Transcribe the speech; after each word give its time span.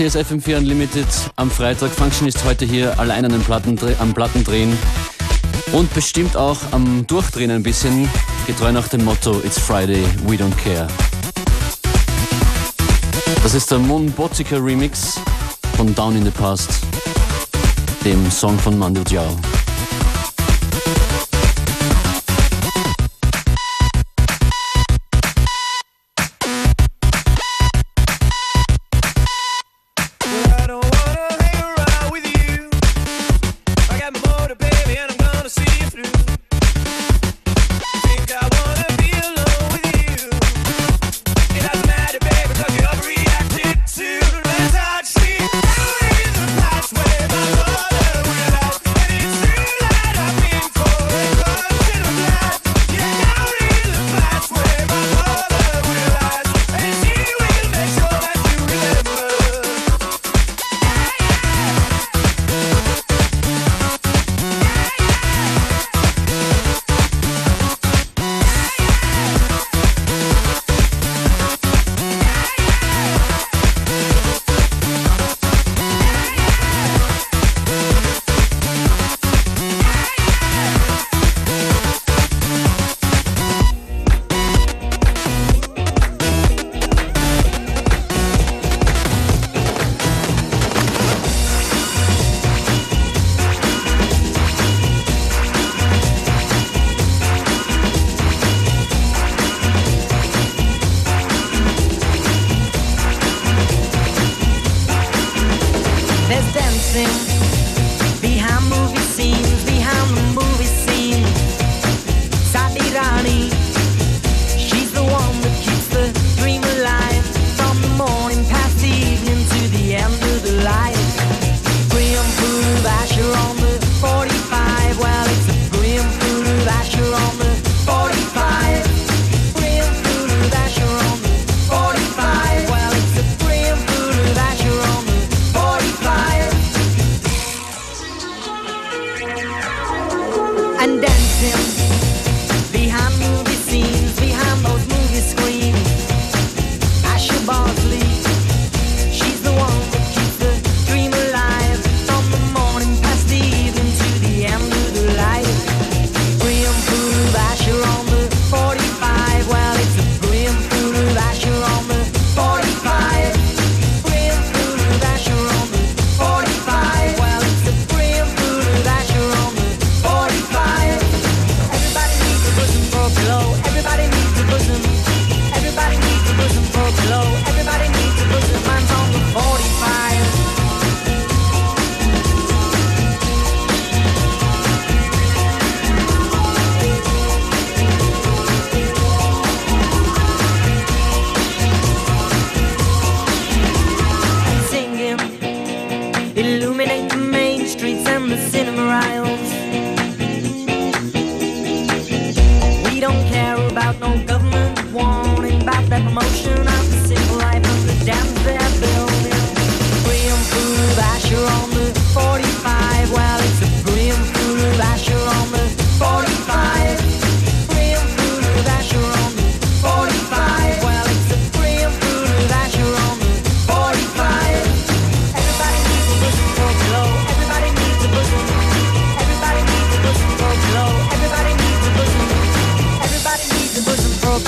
Hier 0.00 0.06
ist 0.06 0.16
FM4 0.16 0.56
Unlimited 0.56 1.06
am 1.36 1.50
Freitag. 1.50 1.90
Function 1.90 2.26
ist 2.26 2.42
heute 2.46 2.64
hier 2.64 2.98
allein 2.98 3.22
an 3.26 3.32
den 3.32 3.42
Platten, 3.42 3.78
am 3.98 4.14
Plattendrehen 4.14 4.72
und 5.72 5.92
bestimmt 5.92 6.38
auch 6.38 6.56
am 6.70 7.06
Durchdrehen 7.06 7.50
ein 7.50 7.62
bisschen, 7.62 8.08
getreu 8.46 8.72
nach 8.72 8.88
dem 8.88 9.04
Motto 9.04 9.42
It's 9.44 9.58
Friday, 9.58 10.02
we 10.26 10.36
don't 10.36 10.56
care. 10.64 10.88
Das 13.42 13.52
ist 13.52 13.70
der 13.70 13.78
Mon 13.78 14.10
Botziker 14.12 14.64
Remix 14.64 15.20
von 15.76 15.94
Down 15.94 16.16
in 16.16 16.24
the 16.24 16.30
Past, 16.30 16.70
dem 18.02 18.30
Song 18.30 18.58
von 18.58 18.78
Mandu 18.78 19.04
Diao. 19.04 19.36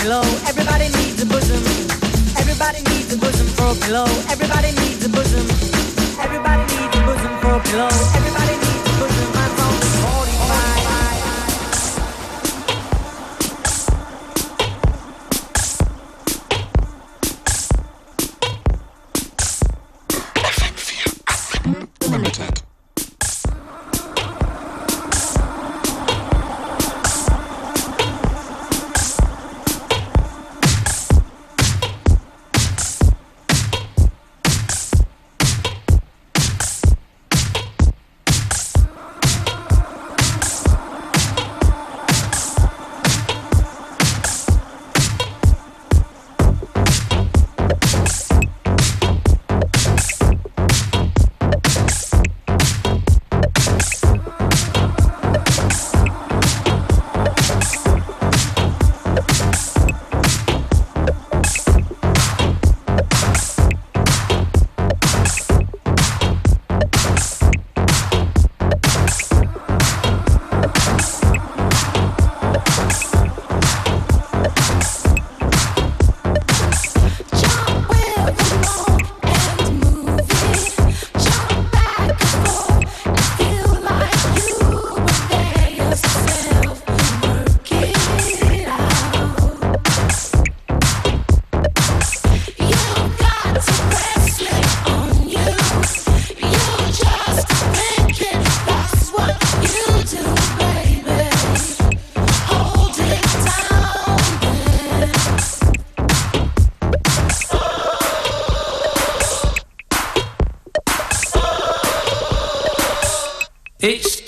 pillow. 0.02 0.22
Everybody 0.49 0.88
needs 0.99 1.22
a 1.22 1.26
bosom. 1.26 1.62
Everybody 2.37 2.82
needs 2.90 3.14
a 3.14 3.19
bosom 3.19 3.46
for 3.56 3.70
a 3.70 3.87
pillow. 3.87 4.06
Everybody 4.28 4.72
needs 4.82 5.06
a 5.06 5.08
bosom. 5.08 5.46
Everybody 6.19 6.62
needs 6.75 6.96
a 6.96 7.02
bosom 7.06 7.38
for 7.40 7.54
a 7.54 7.60
pillow. 7.60 8.22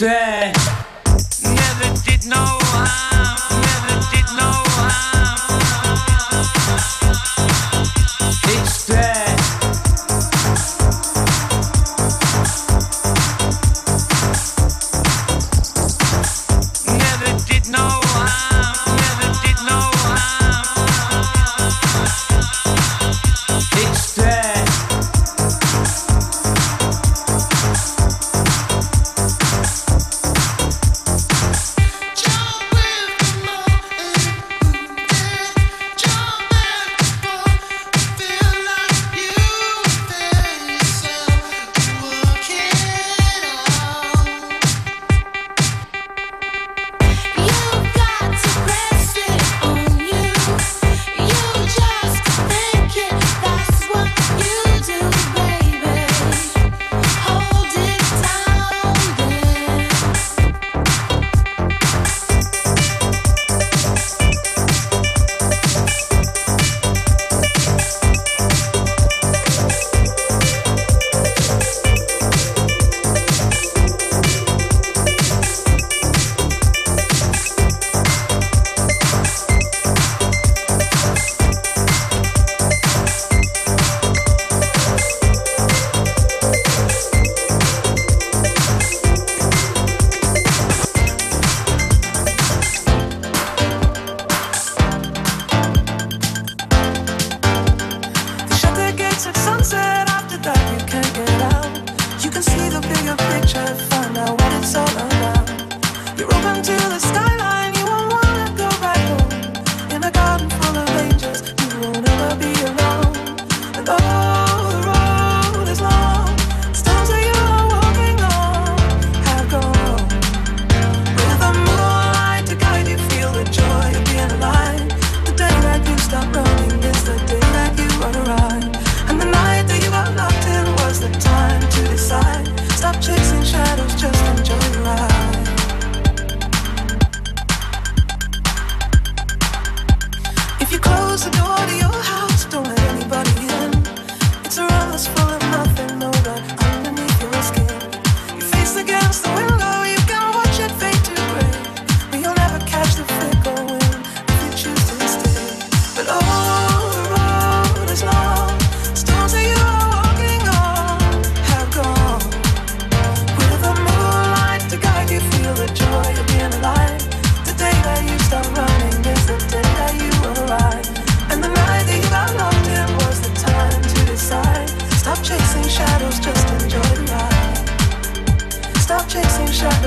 Yeah. 0.05 0.64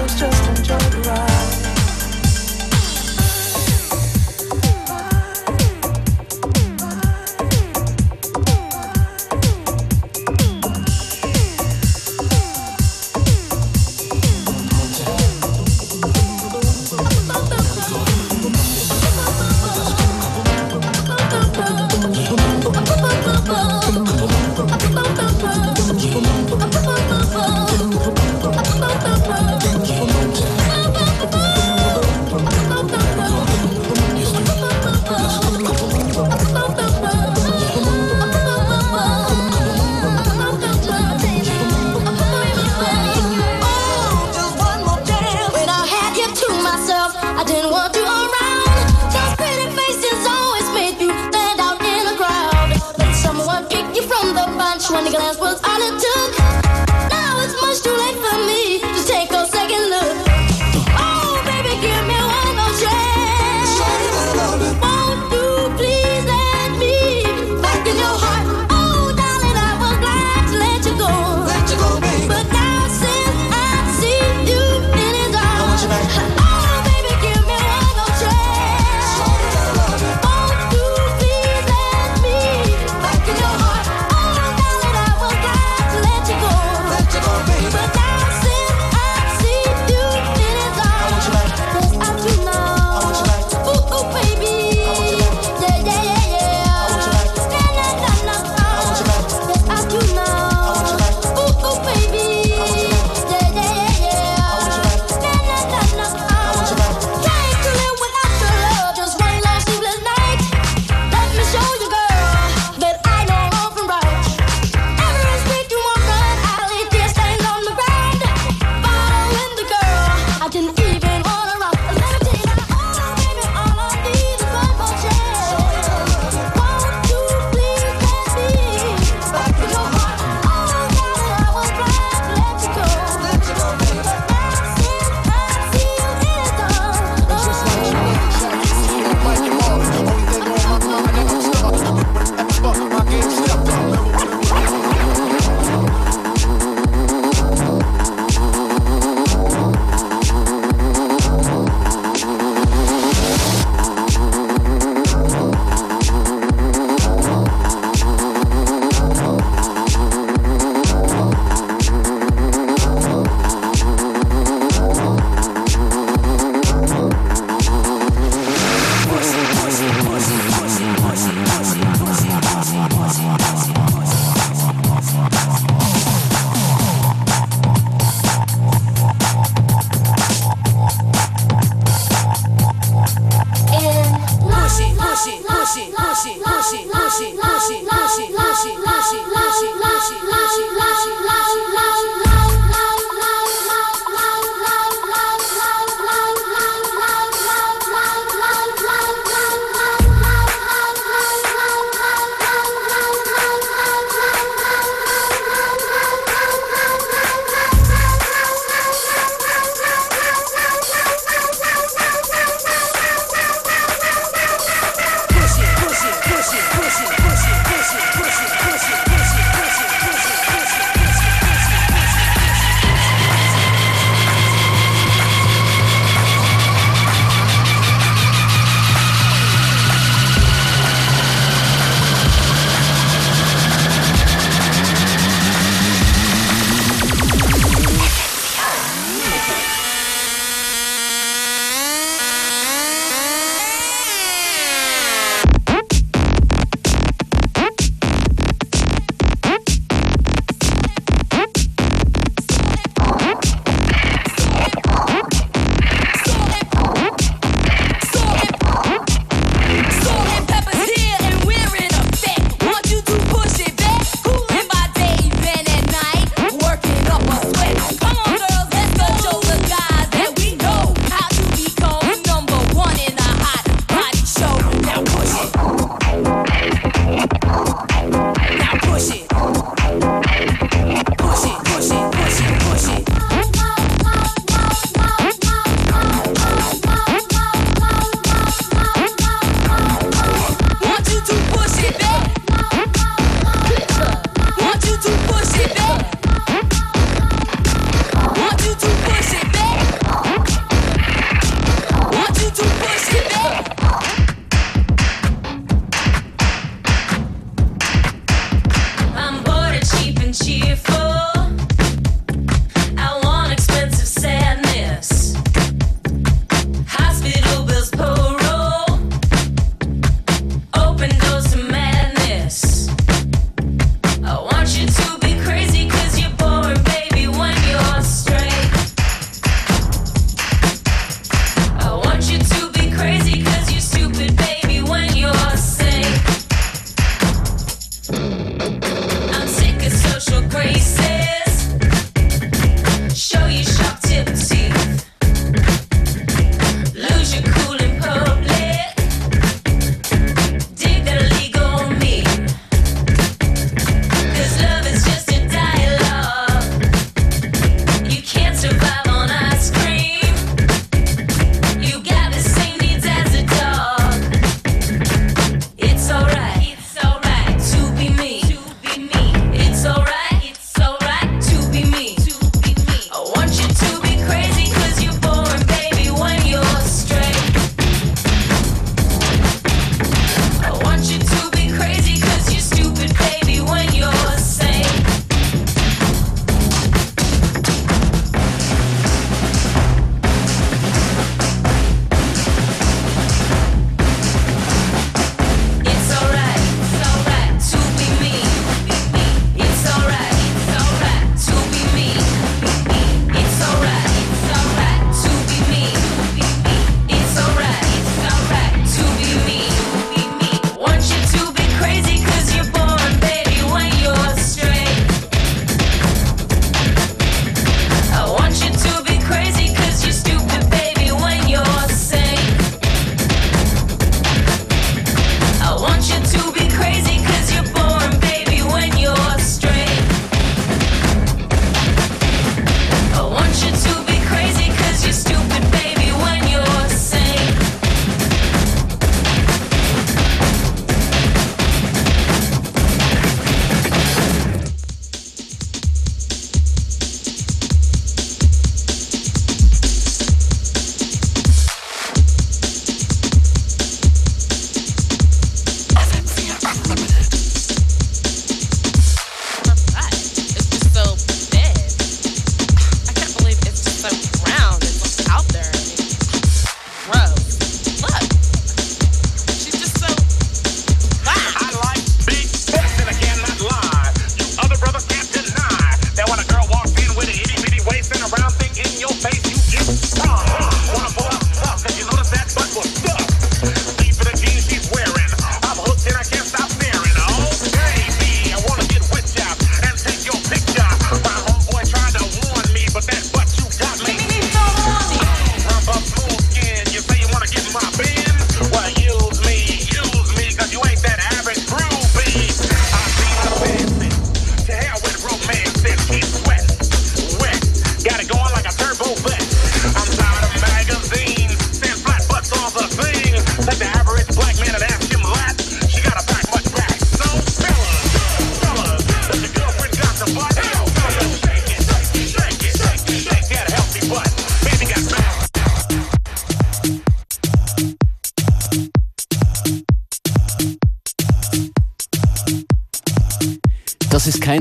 I'm 0.09 0.36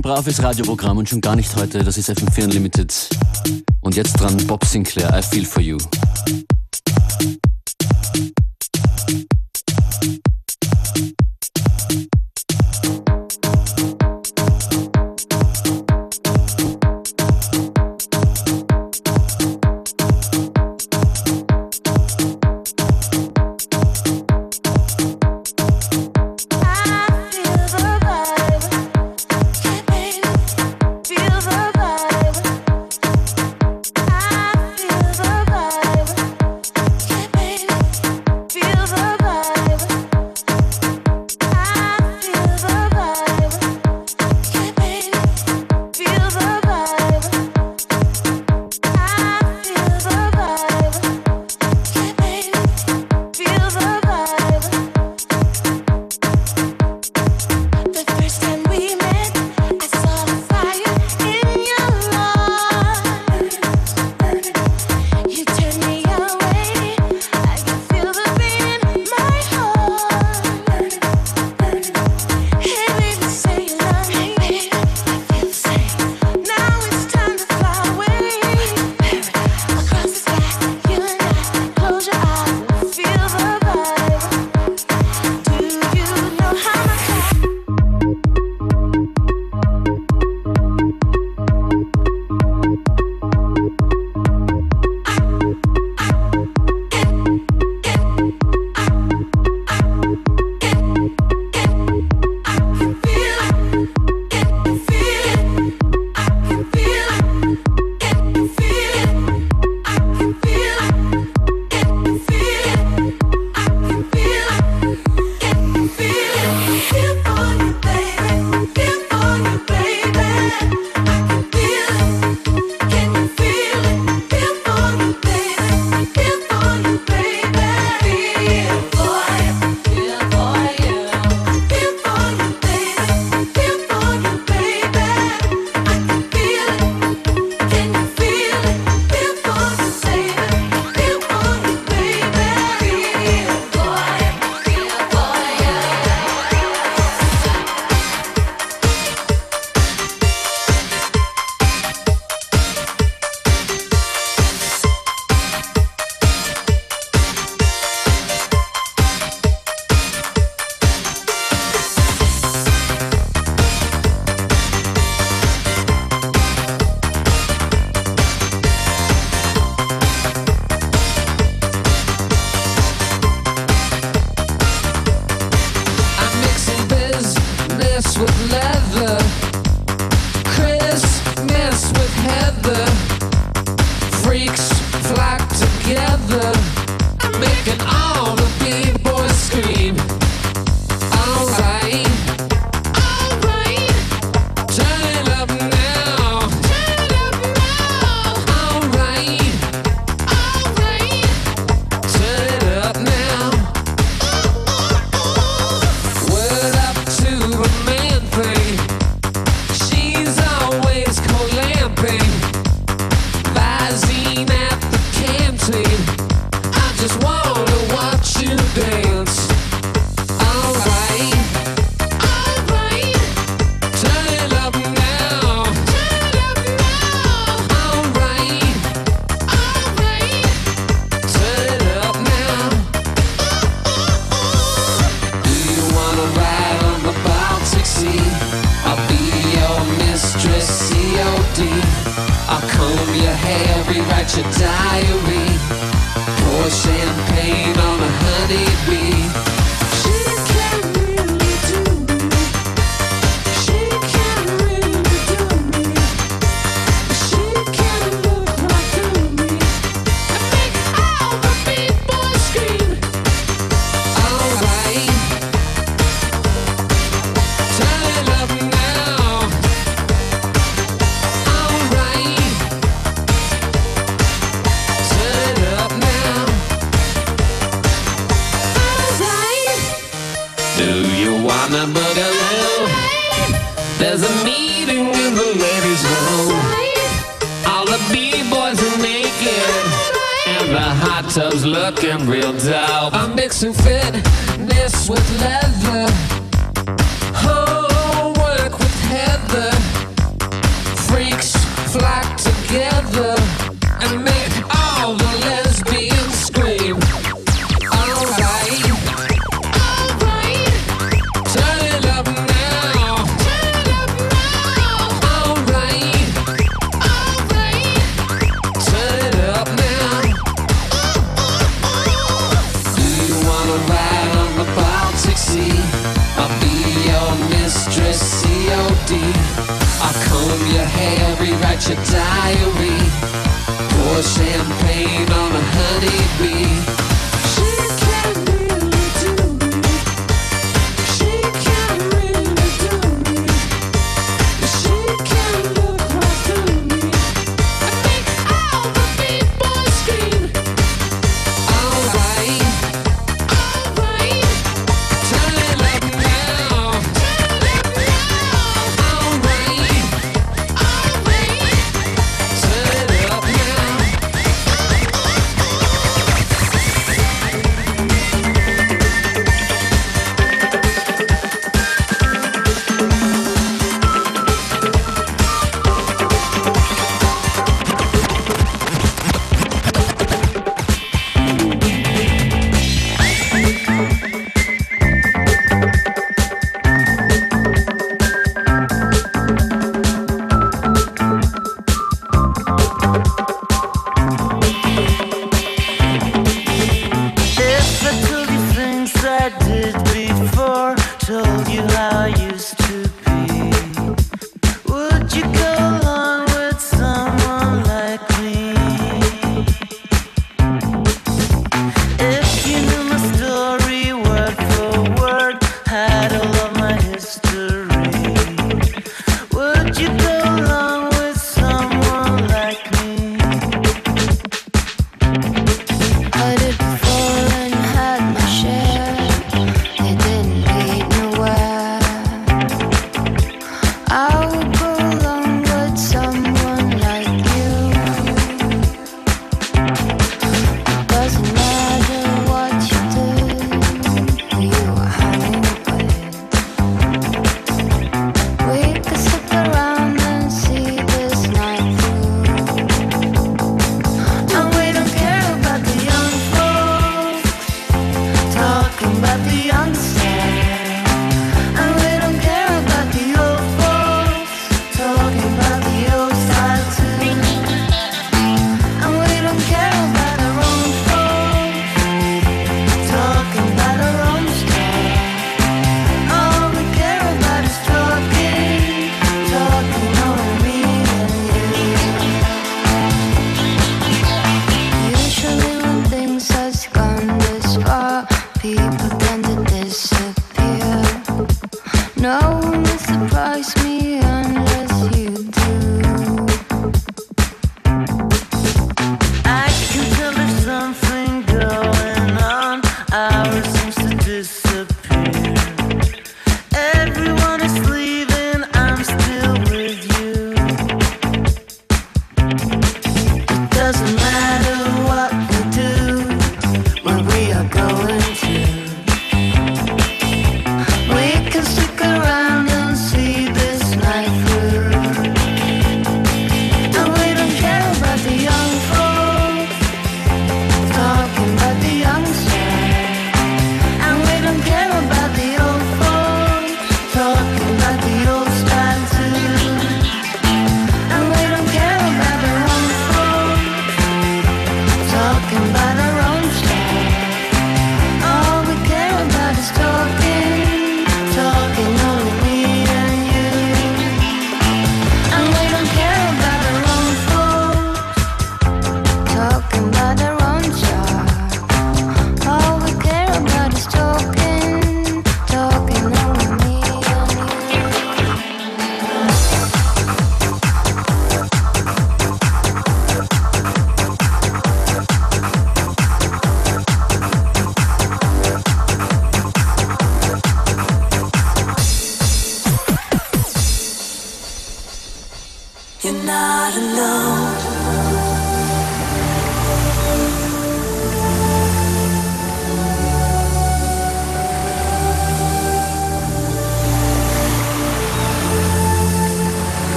braves 0.00 0.42
Radioprogramm 0.42 0.96
und 0.98 1.08
schon 1.08 1.20
gar 1.20 1.36
nicht 1.36 1.54
heute. 1.56 1.84
Das 1.84 1.98
ist 1.98 2.08
FM4 2.08 2.44
Unlimited. 2.44 3.08
Und 3.80 3.96
jetzt 3.96 4.14
dran 4.14 4.36
Bob 4.46 4.64
Sinclair, 4.64 5.10
I 5.18 5.22
Feel 5.22 5.44
For 5.44 5.62
You. 5.62 5.76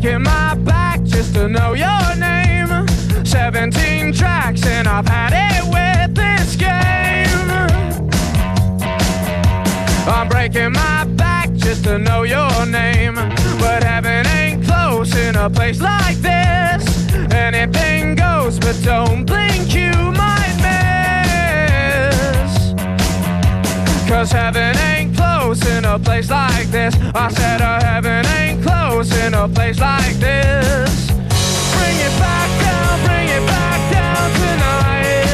breaking 0.00 0.22
my 0.22 0.54
back 0.54 1.02
just 1.02 1.34
to 1.34 1.46
know 1.46 1.74
your 1.74 2.16
name. 2.16 2.86
17 3.26 4.14
tracks 4.14 4.64
and 4.66 4.88
I've 4.88 5.06
had 5.06 5.34
it 5.34 5.62
with 5.68 6.14
this 6.14 6.56
game. 6.56 7.28
I'm 10.08 10.26
breaking 10.28 10.72
my 10.72 11.04
back 11.04 11.52
just 11.52 11.84
to 11.84 11.98
know 11.98 12.22
your 12.22 12.64
name. 12.64 13.16
But 13.58 13.82
heaven 13.84 14.26
ain't 14.28 14.64
close 14.64 15.14
in 15.14 15.36
a 15.36 15.50
place 15.50 15.82
like 15.82 16.16
this. 16.16 17.12
Anything 17.34 18.14
goes, 18.14 18.58
but 18.58 18.80
don't 18.82 19.26
blink, 19.26 19.74
you 19.74 19.92
might 20.12 20.56
miss. 22.06 22.72
Cause 24.08 24.32
heaven 24.32 24.78
ain't 24.78 25.14
close 25.14 25.29
got 25.50 26.00
potential. 26.00 26.94
I 27.14 27.28
said 27.32 27.60
uh, 27.60 27.82
heaven 27.82 28.24
ain't 28.38 28.62
close 28.62 29.10
in 29.24 29.34
a 29.34 29.48
place 29.48 29.80
like 29.80 30.16
this. 30.16 31.10
Bring 31.10 31.96
it 31.98 32.14
back 32.18 32.48
down, 32.62 33.00
bring 33.06 33.28
it 33.28 33.44
back 33.46 33.80
down 33.90 34.30
tonight. 34.42 35.26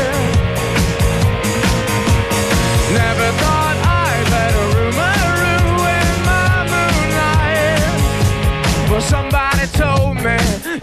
Never 2.92 3.32
thought 3.42 3.76
I'd 3.84 4.26
let 4.36 4.52
a 4.54 4.64
rumor 4.74 5.18
ruin 5.42 6.14
my 6.24 6.64
moonlight. 6.72 7.84
Well, 8.90 9.02
somebody 9.02 9.66
told 9.82 10.16
me 10.16 10.38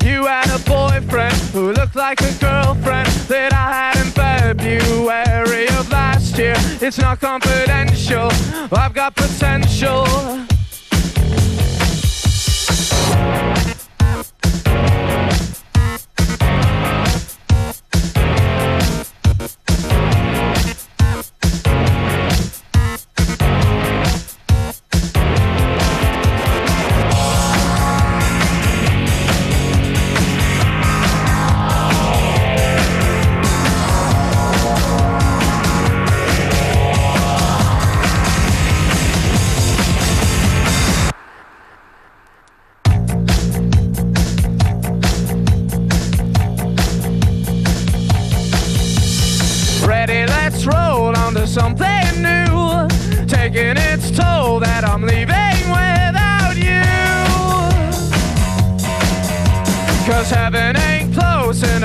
you 0.08 0.26
had 0.26 0.50
a 0.50 0.60
boyfriend 0.70 1.38
who 1.54 1.72
looked 1.74 1.96
like 1.96 2.22
a 2.22 2.34
girlfriend 2.40 3.10
that 3.30 3.54
I'd 3.54 4.16
let 4.16 4.52
a 4.52 5.73
it's 6.36 6.98
not 6.98 7.20
confidential. 7.20 8.30
I've 8.72 8.94
got 8.94 9.16
potential. 9.16 10.53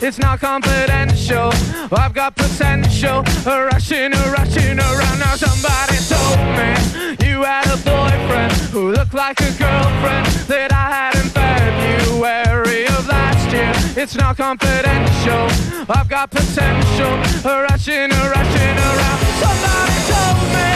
It's 0.00 0.18
not 0.18 0.38
confidential. 0.40 1.50
I've 1.90 2.14
got 2.14 2.36
potential. 2.36 3.22
Rushing, 3.44 4.12
rushing 4.12 4.78
around. 4.78 5.18
Now 5.18 5.34
somebody 5.34 5.98
told 6.06 6.38
me 6.56 7.28
you 7.28 7.42
had 7.42 7.66
a 7.66 7.76
boyfriend 7.78 8.52
who 8.70 8.92
looked 8.92 9.14
like 9.14 9.40
a 9.40 9.50
girlfriend 9.58 10.26
that 10.46 10.72
I 10.72 10.86
had 10.94 11.14
in 11.16 11.28
February 11.30 12.86
of 12.86 13.08
last 13.08 13.50
year. 13.52 13.72
It's 14.00 14.14
not 14.14 14.36
confidential. 14.36 15.50
I've 15.90 16.08
got 16.08 16.30
potential. 16.30 17.18
Rushing, 17.42 18.10
rushing 18.10 18.76
around. 18.78 19.18
Somebody 19.42 19.98
told 20.06 20.38
me 20.54 20.68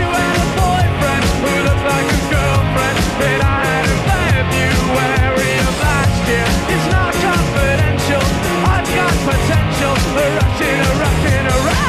you 0.00 0.06
had 0.16 0.36
a 0.40 0.48
boyfriend 0.56 1.24
who 1.44 1.52
looked 1.68 1.86
like 1.92 2.08
a 2.08 2.20
girlfriend 2.32 2.96
that 3.20 3.40
I 3.44 3.56
had 3.68 3.84
in 3.84 3.98
February. 4.08 5.61
got 8.94 9.14
potential, 9.24 9.94
a 9.94 10.14
rat 10.16 10.32
rushing, 10.36 10.78
a 10.78 10.90
rat 11.00 11.76
a. 11.76 11.81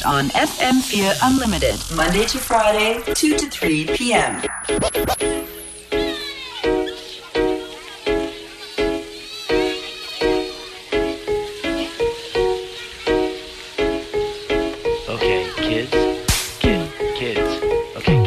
broadcast 0.00 0.06
on 0.06 0.28
FM4 0.30 1.18
Unlimited, 1.22 1.80
Monday 1.96 2.24
to 2.26 2.38
Friday, 2.38 3.02
2 3.14 3.36
to 3.36 3.48
3 3.48 3.86
p.m. 3.96 4.42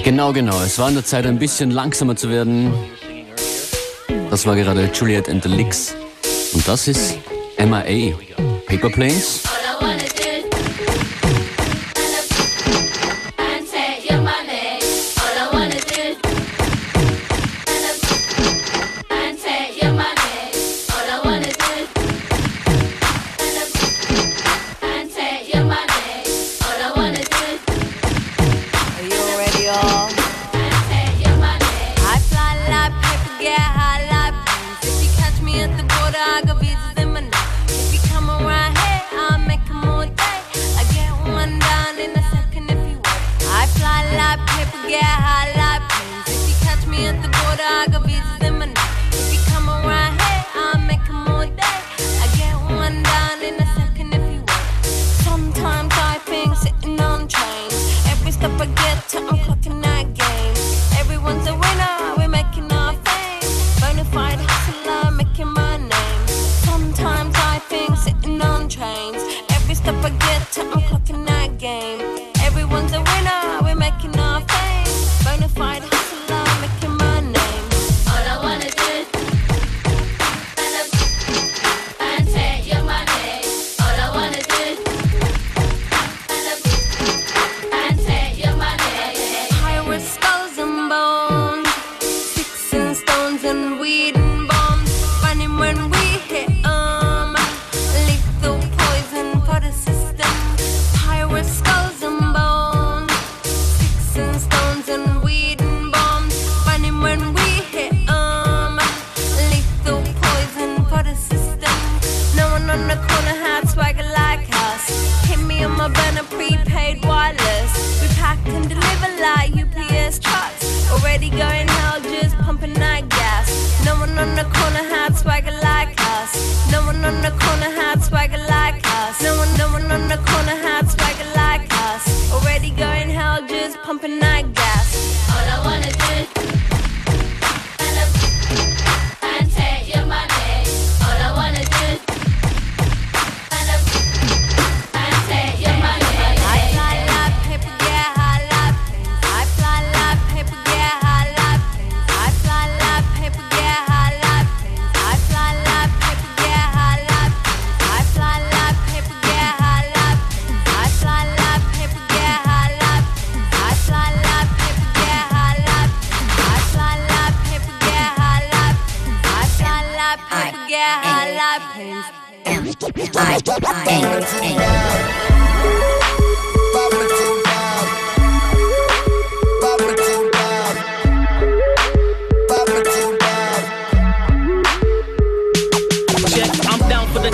Genau, 0.03 0.31
genau. 0.31 0.61
Es 0.61 0.77
war 0.77 0.87
an 0.87 0.93
der 0.93 1.05
Zeit, 1.05 1.25
ein 1.25 1.39
bisschen 1.39 1.71
langsamer 1.71 2.15
zu 2.15 2.29
werden. 2.29 2.71
Das 4.29 4.45
war 4.45 4.55
gerade 4.55 4.89
Juliet 4.93 5.27
and 5.27 5.41
the 5.43 5.49
Licks. 5.49 5.95
Und 6.53 6.67
das 6.67 6.87
ist 6.87 7.15
MIA. 7.57 8.15
Paper 8.67 8.89
Planes? 8.89 9.41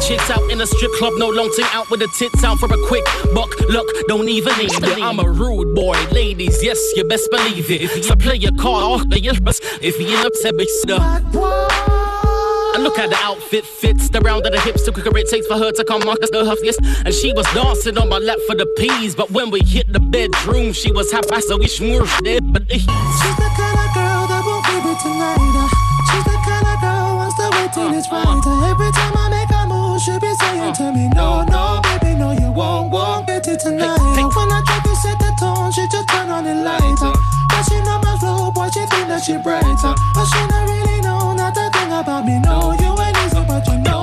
Down 0.09 0.17
chicks 0.17 0.29
out 0.29 0.51
in 0.51 0.61
a 0.61 0.67
strip 0.67 0.91
club, 0.93 1.13
no 1.17 1.29
long 1.29 1.51
ting 1.55 1.65
out 1.71 1.89
with 1.89 1.99
the 1.99 2.07
tits 2.17 2.43
out 2.43 2.57
for 2.59 2.65
a 2.65 2.87
quick 2.87 3.05
buck. 3.33 3.49
Look, 3.69 3.87
don't 4.07 4.27
even 4.29 4.57
need 4.57 4.71
it. 4.71 5.01
I'm 5.01 5.19
a 5.19 5.29
rude 5.29 5.75
boy, 5.75 5.97
ladies, 6.11 6.63
yes, 6.63 6.79
you 6.95 7.03
best 7.03 7.29
believe 7.31 7.69
it. 7.69 8.03
So 8.03 8.15
play 8.15 8.35
your 8.35 8.53
card 8.53 8.83
off 8.83 9.09
the 9.09 9.39
bus 9.41 9.59
if 9.81 9.99
you 9.99 10.07
end 10.07 10.25
up 10.25 10.33
said 10.35 10.55
bitch 10.55 10.67
stuff. 10.81 11.03
And 12.75 12.83
look 12.83 12.99
at 12.99 13.09
the 13.09 13.17
outfit 13.17 13.65
fits 13.65 14.09
the 14.09 14.21
round 14.21 14.45
of 14.45 14.53
the 14.53 14.59
hips, 14.61 14.85
the 14.85 14.91
quicker 14.91 15.15
it 15.17 15.27
takes 15.27 15.47
for 15.47 15.57
her 15.57 15.71
to 15.71 15.83
come 15.83 16.01
on 16.03 16.17
the 16.19 16.45
huskiest. 16.45 16.79
And 17.05 17.13
she 17.13 17.33
was 17.33 17.45
dancing 17.53 17.97
on 17.97 18.09
my 18.09 18.19
lap 18.19 18.37
for 18.47 18.55
the 18.55 18.65
peas, 18.77 19.15
but 19.15 19.31
when 19.31 19.49
we 19.51 19.61
hit 19.61 19.91
the 19.91 19.99
bedroom, 19.99 20.71
she 20.73 20.91
was 20.91 21.11
half 21.11 21.25
so 21.25 21.57
we 21.57 21.65
smooshed 21.65 22.25
it. 22.25 22.43
But 22.53 22.69
She's 22.71 22.85
the 22.85 23.49
kind 23.57 23.79
of 23.79 23.89
girl 23.93 24.27
that 24.29 24.43
won't 24.45 24.65
give 24.65 24.85
it 24.85 24.99
tonight. 25.01 25.89
She's 26.09 26.23
the 26.23 26.37
kind 26.45 26.65
of 26.65 26.81
girl 26.81 27.15
wants 27.17 27.35
to 27.37 27.49
wait 27.53 27.73
till 27.73 27.93
it's 27.93 28.09
right. 28.11 28.25
Uh, 28.25 28.71
every 28.71 28.91
time 28.91 29.13
I 29.17 29.28
make 29.28 29.28
a 29.28 29.28
move, 29.28 29.28
to 30.75 30.91
me, 30.91 31.09
No, 31.09 31.43
no, 31.43 31.81
baby, 31.83 32.15
no, 32.15 32.31
you 32.31 32.51
won't, 32.51 32.91
won't 32.91 33.27
get 33.27 33.47
it 33.47 33.59
tonight. 33.59 33.97
When 33.97 34.51
I 34.51 34.61
try 34.65 34.79
to 34.83 34.95
set 34.95 35.17
the 35.19 35.33
tone, 35.39 35.71
she 35.71 35.87
just 35.87 36.07
turn 36.09 36.29
on 36.29 36.43
the 36.43 36.53
light. 36.55 37.01
Uh, 37.01 37.15
but 37.49 37.63
she 37.63 37.79
know 37.81 37.99
my 38.03 38.17
flow, 38.19 38.51
boy, 38.51 38.69
she 38.69 38.85
think 38.85 39.07
that 39.07 39.23
she 39.23 39.37
bright. 39.37 39.63
Uh, 39.63 39.95
but 40.13 40.25
she 40.25 40.39
don't 40.47 40.69
really 40.69 41.01
know 41.01 41.33
not 41.33 41.57
a 41.57 41.69
thing 41.71 41.91
about 41.91 42.25
me. 42.25 42.39
No, 42.39 42.73
you 42.73 42.91
ain't 43.01 43.17
easy, 43.25 43.43
but 43.47 43.65
you 43.67 43.77
know 43.79 43.98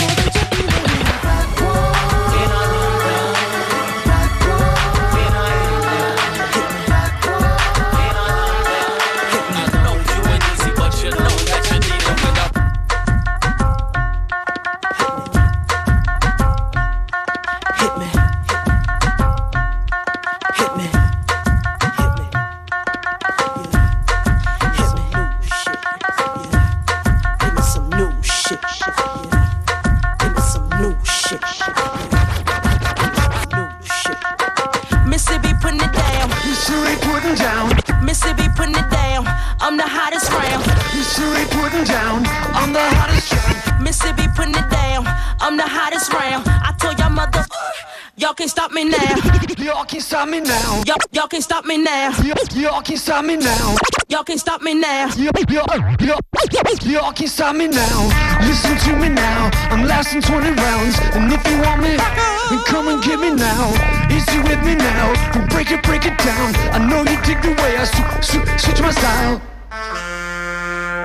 me 50.40 50.48
now. 50.48 50.82
Y'all, 50.86 50.96
y'all 51.12 51.28
can't 51.28 51.42
stop 51.42 51.64
me 51.64 51.78
now. 51.78 52.10
Y'all, 52.54 52.82
can't 52.82 52.98
stop 52.98 53.24
me 53.24 53.36
now. 53.36 53.76
Y'all 54.08 54.24
can't 54.24 54.40
stop 54.40 54.62
me 54.62 54.74
now. 54.74 55.08
Y'all, 55.16 57.12
can't 57.12 57.30
stop 57.30 57.56
me 57.56 57.68
now. 57.68 57.98
Listen 58.42 58.76
to 58.84 58.96
me 58.96 59.08
now. 59.08 59.50
I'm 59.70 59.86
lasting 59.86 60.22
20 60.22 60.50
rounds. 60.50 60.98
And 61.14 61.32
if 61.32 61.42
you 61.48 61.56
want 61.62 61.82
me, 61.82 61.96
then 61.96 62.60
come 62.66 62.88
and 62.88 63.02
get 63.02 63.18
me 63.18 63.30
now. 63.30 63.72
Is 64.10 64.26
you 64.34 64.42
with 64.42 64.62
me 64.64 64.74
now? 64.74 65.14
Then 65.32 65.48
break 65.48 65.70
it, 65.70 65.82
break 65.82 66.04
it 66.04 66.16
down. 66.18 66.54
I 66.72 66.78
know 66.78 67.00
you 67.00 67.16
dig 67.22 67.40
the 67.42 67.52
way 67.62 67.76
I 67.76 67.84
sw- 67.84 68.24
sw- 68.24 68.46
switch 68.60 68.80
my 68.80 68.90
style. 68.90 69.40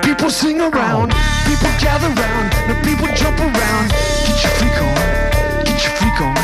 People 0.02 0.30
sing 0.30 0.60
around, 0.60 1.12
people 1.46 1.70
gather 1.80 2.08
round, 2.08 2.46
the 2.68 2.74
people 2.84 3.06
jump 3.14 3.38
around. 3.38 3.88
Get 4.26 4.42
your 4.42 4.52
freak 4.58 4.78
on, 4.82 5.64
get 5.64 5.78
your 5.84 5.94
freak 5.98 6.20
on, 6.20 6.34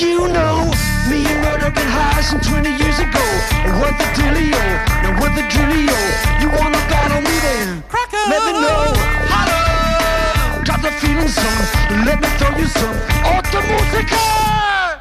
you 0.00 0.28
know. 0.28 0.70
Me 1.08 1.26
and 1.26 1.40
Murder 1.44 1.70
been 1.70 1.88
high 1.88 2.22
some 2.22 2.40
20 2.40 2.70
years 2.70 2.98
ago. 2.98 3.24
And 3.64 3.80
what 3.80 3.92
the 3.98 4.06
dealio? 4.16 4.64
Now 5.04 5.20
what 5.20 5.34
the 5.36 5.42
drillio? 5.52 6.00
You 6.40 6.48
wanna 6.56 6.80
battle 6.88 7.20
me 7.20 7.36
then? 7.46 7.84
Let 8.30 8.40
me 8.46 8.52
know. 8.64 8.82
Holla! 9.32 10.64
Got 10.64 10.80
the 10.82 10.90
feeling 11.00 11.28
some. 11.28 11.60
Let 12.06 12.20
me 12.20 12.28
throw 12.38 12.56
you 12.56 12.66
some. 12.66 12.96
Alta 13.28 13.60
musica! 13.68 15.00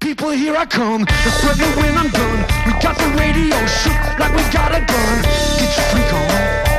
People, 0.00 0.30
here 0.30 0.56
I 0.56 0.66
come. 0.66 1.04
The 1.04 1.30
sweating 1.38 1.72
when 1.80 1.96
I'm 1.96 2.10
done. 2.10 2.40
We 2.66 2.72
got 2.82 2.96
the 2.98 3.08
radio 3.18 3.58
shook 3.66 4.00
like 4.18 4.34
we 4.34 4.42
got 4.50 4.74
a 4.74 4.80
gun. 4.80 5.22
Get 5.58 5.76
your 5.76 5.86
freak 5.92 6.12
on. 6.12 6.69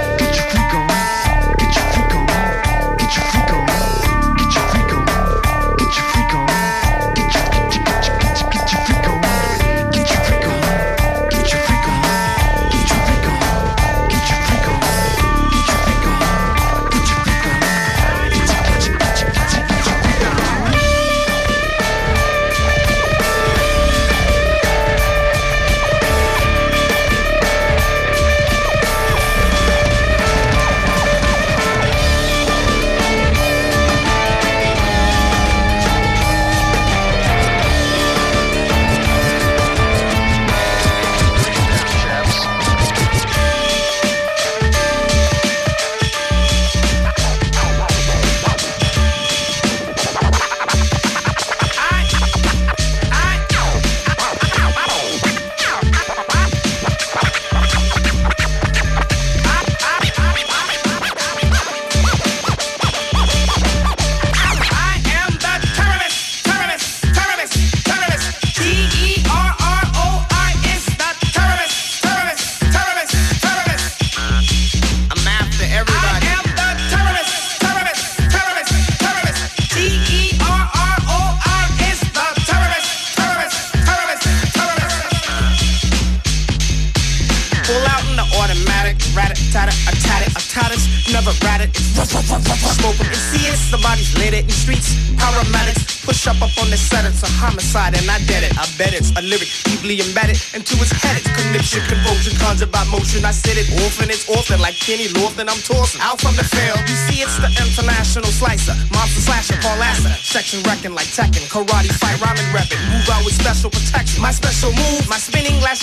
Section 111.12 111.43
wrecking 111.49 111.71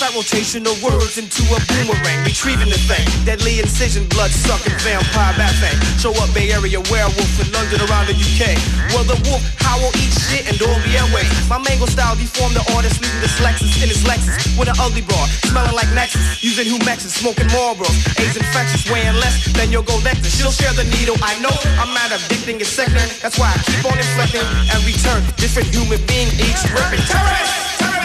out 0.09 0.15
rotation 0.15 0.65
of 0.65 0.75
words 0.81 1.17
into 1.17 1.43
a 1.53 1.59
boomerang, 1.69 2.19
retrieving 2.25 2.69
the 2.69 2.77
thing. 2.89 3.05
Deadly 3.25 3.59
incision, 3.59 4.07
blood 4.09 4.31
sucking 4.31 4.73
vampire 4.81 5.33
thing. 5.61 5.77
Show 6.01 6.13
up 6.17 6.29
Bay 6.33 6.51
Area 6.51 6.81
werewolf 6.89 7.33
in 7.37 7.49
London 7.53 7.81
around 7.85 8.09
the 8.09 8.17
UK. 8.17 8.57
Well, 8.93 9.05
the 9.05 9.17
wolf 9.29 9.41
howl, 9.61 9.89
eat 10.01 10.13
shit, 10.13 10.43
and 10.49 10.57
all 10.65 10.79
be 10.81 10.97
airways. 10.97 11.29
My 11.49 11.61
mango 11.61 11.85
style 11.85 12.15
deformed 12.15 12.55
the 12.55 12.65
artist, 12.73 13.01
leaving 13.01 13.21
this 13.21 13.37
Lexus 13.41 13.69
in 13.81 13.89
his 13.89 14.01
Lexus 14.05 14.33
with 14.57 14.69
an 14.69 14.77
ugly 14.81 15.05
broad, 15.05 15.29
smelling 15.45 15.75
like 15.75 15.89
Nexus, 15.93 16.41
using 16.41 16.65
Humexes, 16.65 17.13
smoking 17.13 17.47
Marlboros. 17.53 17.93
AIDS 18.17 18.37
infectious, 18.37 18.89
weighing 18.89 19.17
less 19.21 19.45
than 19.53 19.71
your 19.71 19.83
gold 19.83 20.03
nectar. 20.03 20.29
She'll 20.29 20.53
share 20.53 20.73
the 20.73 20.85
needle, 20.97 21.17
I 21.21 21.37
know. 21.39 21.53
I'm 21.77 21.93
mad 21.93 22.11
addicting, 22.11 22.61
it's 22.61 22.69
sickening. 22.69 23.09
That's 23.21 23.37
why 23.37 23.53
I 23.53 23.57
keep 23.67 23.85
on 23.85 23.97
inflecting 23.97 24.45
and 24.73 24.79
return. 24.85 25.21
Different 25.37 25.69
human 25.69 26.01
being, 26.07 26.29
each 26.39 26.61
ripping. 26.73 27.03
Terrorist, 27.05 27.77
terrorist, 27.77 27.98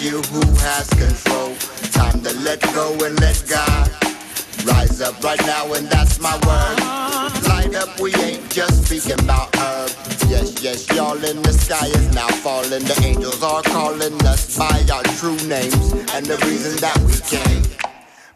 you 0.00 0.22
who 0.22 0.40
has 0.56 0.88
control. 0.88 1.54
Time 1.92 2.22
to 2.22 2.32
let 2.40 2.60
go 2.74 2.92
and 3.04 3.20
let 3.20 3.44
God. 3.48 4.09
Rise 4.64 5.00
up 5.00 5.22
right 5.22 5.40
now, 5.46 5.72
and 5.72 5.86
that's 5.88 6.20
my 6.20 6.34
word. 6.46 6.80
Light 7.48 7.74
up, 7.74 7.98
we 8.00 8.14
ain't 8.16 8.48
just 8.50 8.84
speaking 8.84 9.18
about 9.24 9.54
herb. 9.56 9.90
Yes, 10.28 10.62
yes, 10.62 10.88
y'all 10.94 11.22
in 11.24 11.40
the 11.42 11.52
sky 11.52 11.86
is 11.86 12.14
now 12.14 12.28
falling. 12.28 12.84
The 12.84 13.00
angels 13.04 13.42
are 13.42 13.62
calling 13.62 14.14
us 14.26 14.58
by 14.58 14.84
our 14.92 15.02
true 15.16 15.36
names 15.48 15.92
and 16.14 16.26
the 16.26 16.36
reason 16.44 16.76
that 16.80 16.98
we 17.06 17.16
came. 17.24 17.62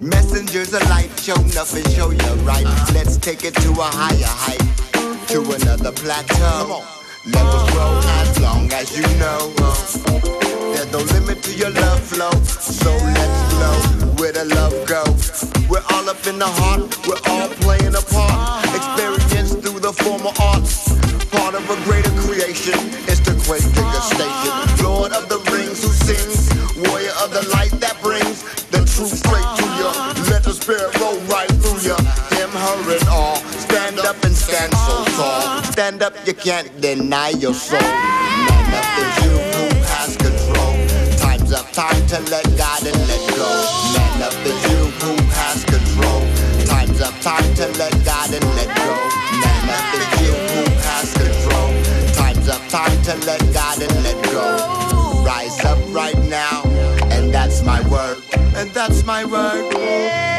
Messengers 0.00 0.72
of 0.72 0.82
light, 0.88 1.10
show 1.20 1.36
nothing, 1.54 1.84
show 1.92 2.10
you 2.10 2.34
right. 2.44 2.64
Let's 2.94 3.16
take 3.16 3.44
it 3.44 3.54
to 3.56 3.70
a 3.72 3.88
higher 3.92 4.34
height, 4.44 5.28
to 5.28 5.40
another 5.42 5.92
plateau. 5.92 6.82
Levels 7.26 7.70
grow 7.72 8.00
as 8.20 8.40
long 8.40 8.72
as 8.72 8.96
you 8.96 9.06
know. 9.18 9.52
There's 10.72 10.90
no 10.90 11.00
limit 11.12 11.42
to 11.42 11.54
your 11.56 11.70
love 11.70 12.00
flow, 12.00 12.30
so 12.44 12.90
let's 12.90 13.54
flow 13.54 14.03
where 14.24 14.32
the 14.32 14.54
love 14.56 14.72
go. 14.88 15.04
We're 15.68 15.84
all 15.92 16.08
up 16.08 16.26
in 16.26 16.38
the 16.38 16.48
heart, 16.48 16.88
we're 17.04 17.20
all 17.28 17.48
playing 17.60 17.92
a 17.92 18.00
part. 18.08 18.64
Experience 18.72 19.52
through 19.60 19.80
the 19.80 19.92
form 19.92 20.24
of 20.24 20.32
arts. 20.40 20.96
Part 21.28 21.54
of 21.54 21.64
a 21.68 21.76
greater 21.84 22.08
creation 22.24 22.72
is 23.04 23.20
the 23.20 23.36
great 23.44 23.60
Digger 23.76 24.04
Station. 24.16 24.56
Lord 24.80 25.12
of 25.12 25.28
the 25.28 25.36
Rings 25.52 25.84
who 25.84 25.92
sings, 26.08 26.48
warrior 26.88 27.12
of 27.20 27.36
the 27.36 27.44
light 27.52 27.76
that 27.84 28.00
brings 28.00 28.40
the 28.72 28.80
truth 28.88 29.12
straight 29.12 29.50
to 29.60 29.66
you. 29.76 29.90
Let 30.32 30.42
the 30.42 30.56
spirit 30.56 30.88
roll 31.00 31.20
right 31.28 31.52
through 31.60 31.84
you. 31.84 31.96
Him, 32.32 32.48
her, 32.48 32.96
and 32.96 33.08
all. 33.08 33.36
Stand 33.68 33.98
up 33.98 34.16
and 34.24 34.34
stand 34.34 34.72
so 34.72 35.04
tall. 35.20 35.62
Stand 35.64 36.02
up, 36.02 36.14
you 36.26 36.32
can't 36.32 36.70
deny 36.80 37.28
your 37.28 37.52
soul. 37.52 38.13
Time 41.74 42.06
to 42.06 42.20
let 42.30 42.44
God 42.56 42.86
and 42.86 42.96
let 43.08 43.34
go. 43.34 43.50
Man 43.94 44.22
up 44.22 44.32
is 44.46 44.62
you 44.70 44.78
who 45.02 45.16
has 45.34 45.64
control. 45.64 46.22
Time's 46.66 47.00
up, 47.00 47.18
time 47.20 47.52
to 47.56 47.66
let 47.78 47.92
God 48.04 48.32
and 48.32 48.44
let 48.54 48.68
go. 48.76 48.94
Man 49.42 49.70
up 49.74 49.94
is 49.98 50.20
you 50.22 50.32
who 50.54 50.62
has 50.86 51.12
control. 51.14 52.14
Time's 52.14 52.48
up, 52.48 52.62
time 52.68 53.02
to 53.02 53.26
let 53.26 53.40
God 53.52 53.82
and 53.82 54.04
let 54.04 54.22
go. 54.30 55.24
Rise 55.26 55.64
up 55.64 55.78
right 55.88 56.18
now, 56.28 56.62
and 57.10 57.34
that's 57.34 57.64
my 57.64 57.80
word. 57.88 58.22
And 58.54 58.70
that's 58.70 59.02
my 59.04 59.24
word. 59.24 60.33